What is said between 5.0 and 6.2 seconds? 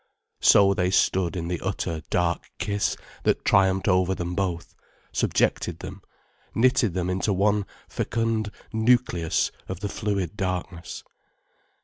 subjected them,